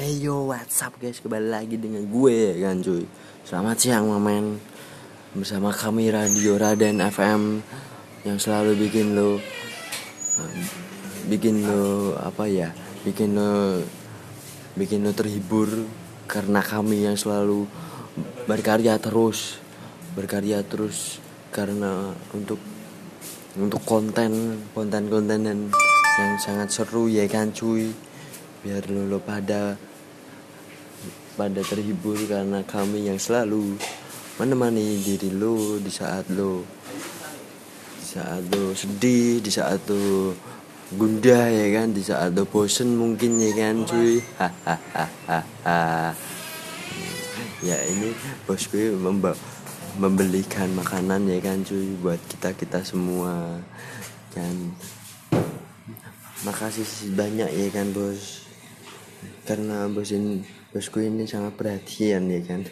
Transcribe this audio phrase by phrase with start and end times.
[0.00, 1.20] Hey yo, what's up guys?
[1.20, 3.04] Kembali lagi dengan gue kan cuy.
[3.44, 4.56] Selamat siang mamen.
[5.36, 7.60] Bersama kami Radio Raden FM
[8.24, 9.36] yang selalu bikin lo
[11.28, 12.72] bikin lo apa ya?
[13.04, 13.84] Bikin lo
[14.72, 15.68] bikin lo terhibur
[16.24, 17.68] karena kami yang selalu
[18.48, 19.60] berkarya terus,
[20.16, 21.20] berkarya terus
[21.52, 22.56] karena untuk
[23.52, 25.60] untuk konten konten-konten yang
[26.40, 27.92] sangat seru ya kan cuy
[28.60, 29.76] biar lo, lo pada
[31.40, 33.80] pada terhibur karena kami yang selalu
[34.36, 36.60] menemani diri lo di saat lo
[37.96, 40.36] di saat lo sedih di saat lo
[40.92, 41.94] gundah ya kan?
[41.96, 44.20] Di saat lo bosen mungkin ya kan cuy?
[44.36, 46.12] Hahaha
[47.64, 48.12] ya ini
[48.44, 49.36] bos gue membawa
[49.96, 51.96] membelikan makanan ya kan cuy?
[52.04, 53.62] Buat kita kita semua
[54.36, 54.76] kan?
[56.44, 58.49] Makasih banyak ya kan bos
[59.44, 62.62] karena bos ini bosku ini sangat perhatian ya kan?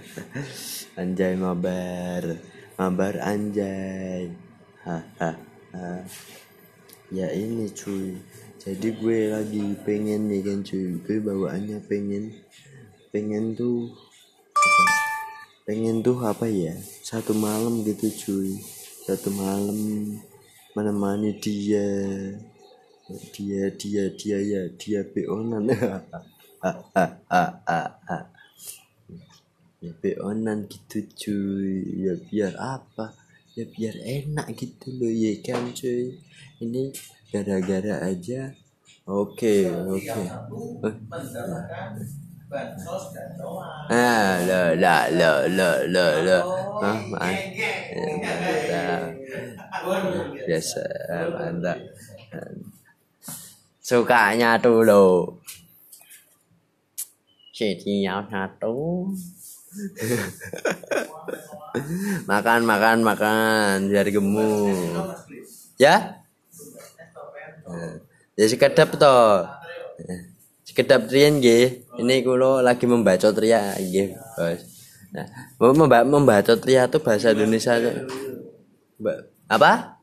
[1.00, 2.38] Anjay mabar.
[2.80, 4.32] Mabar anjay.
[4.84, 5.36] Hahaha
[7.16, 8.16] ya ini cuy.
[8.60, 11.00] Jadi gue lagi pengen nih kan cuy?
[11.02, 12.32] Gue bawaannya pengen
[13.10, 13.90] pengen tuh
[14.54, 14.84] apa,
[15.66, 16.72] pengen tuh apa ya?
[17.02, 18.56] Satu malam gitu cuy.
[19.04, 19.78] Satu malam
[20.72, 21.88] menemani dia
[23.34, 25.64] dia dia dia ya dia beonan
[29.84, 31.74] ya beonan gitu cuy.
[32.06, 33.06] Ya biar apa?
[33.56, 36.02] Ya biar enak gitu loh ya kan cuy?
[36.64, 36.82] Ini
[37.32, 38.40] gara-gara aja.
[39.08, 39.56] Oke
[39.96, 40.24] oke.
[43.90, 46.38] Ah lo lo lo lo lo lo.
[46.88, 47.00] Ah
[48.24, 49.14] mantap
[50.44, 50.82] biasa
[51.34, 51.78] mantap
[53.90, 55.42] sukanya dulu
[57.50, 59.10] Setiap satu.
[62.30, 65.12] Makan makan makan biar gemuk.
[65.76, 66.24] Ya?
[68.32, 69.44] Ya sekedap toh.
[70.64, 71.84] Sekedap trian nggih.
[72.00, 74.60] Ini kulo lagi membaca tria nggih bos.
[75.12, 75.28] Nah
[75.60, 77.76] memba membaca tria itu bahasa Indonesia
[79.52, 80.00] apa?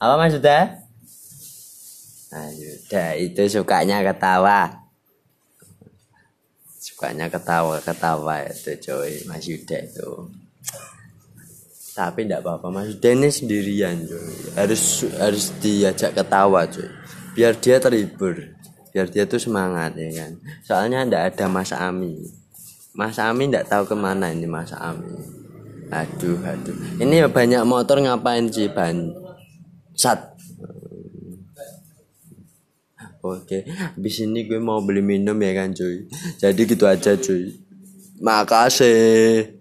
[0.00, 0.87] Apa maksudnya
[2.28, 2.52] Nah,
[3.16, 4.88] itu sukanya ketawa.
[6.76, 10.28] Sukanya ketawa-ketawa itu coy, Mas Yuda itu.
[11.96, 14.28] Tapi tidak apa-apa, Mas Yuda ini sendirian coy.
[14.60, 16.88] Harus harus diajak ketawa coy.
[17.32, 18.36] Biar dia terhibur.
[18.92, 20.32] Biar dia tuh semangat ya kan.
[20.64, 22.28] Soalnya tidak ada Mas Ami.
[22.92, 25.16] Mas Ami tidak tahu ke mana ini Mas Ami.
[25.88, 26.76] Aduh, aduh.
[27.00, 29.16] Ini banyak motor ngapain sih ban?
[29.96, 30.36] Sat
[33.34, 36.08] Oke, habis ini gue mau beli minum ya kan cuy.
[36.40, 37.52] Jadi gitu aja cuy.
[38.24, 39.57] Makasih.